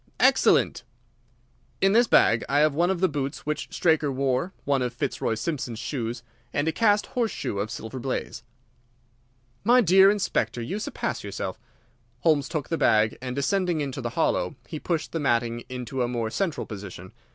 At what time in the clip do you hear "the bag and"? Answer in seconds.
12.69-13.35